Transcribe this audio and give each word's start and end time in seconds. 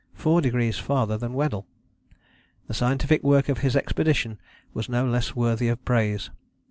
four 0.15 0.41
degrees 0.41 0.79
farther 0.79 1.15
than 1.15 1.31
Weddell. 1.35 1.67
The 2.65 2.73
scientific 2.73 3.21
work 3.21 3.49
of 3.49 3.59
his 3.59 3.75
expedition 3.75 4.39
was 4.73 4.89
no 4.89 5.05
less 5.05 5.35
worthy 5.35 5.67
of 5.67 5.85
praise. 5.85 6.31